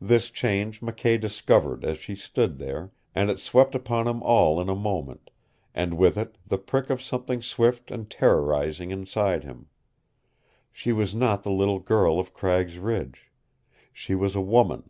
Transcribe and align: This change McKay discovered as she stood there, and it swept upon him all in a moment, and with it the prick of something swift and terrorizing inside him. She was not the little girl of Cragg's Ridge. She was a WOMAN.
This 0.00 0.30
change 0.30 0.80
McKay 0.80 1.20
discovered 1.20 1.84
as 1.84 1.98
she 1.98 2.14
stood 2.14 2.56
there, 2.56 2.92
and 3.14 3.28
it 3.28 3.38
swept 3.38 3.74
upon 3.74 4.08
him 4.08 4.22
all 4.22 4.58
in 4.58 4.70
a 4.70 4.74
moment, 4.74 5.28
and 5.74 5.98
with 5.98 6.16
it 6.16 6.38
the 6.46 6.56
prick 6.56 6.88
of 6.88 7.02
something 7.02 7.42
swift 7.42 7.90
and 7.90 8.08
terrorizing 8.08 8.90
inside 8.90 9.44
him. 9.44 9.66
She 10.72 10.94
was 10.94 11.14
not 11.14 11.42
the 11.42 11.50
little 11.52 11.78
girl 11.78 12.18
of 12.18 12.32
Cragg's 12.32 12.78
Ridge. 12.78 13.30
She 13.92 14.14
was 14.14 14.34
a 14.34 14.40
WOMAN. 14.40 14.88